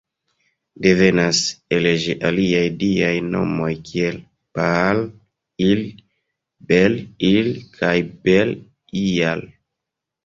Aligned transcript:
Devenas 0.85 1.41
el 1.77 1.87
ĝi 2.05 2.15
aliaj 2.29 2.63
diaj 2.83 3.11
nomoj 3.35 3.69
kiel 3.89 4.17
"Baal-il", 4.61 5.85
"Bel-il", 6.73 7.53
kaj 7.79 7.95
"Bel-ial". 8.29 9.49